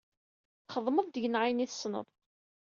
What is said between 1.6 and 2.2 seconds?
i tessneḍ.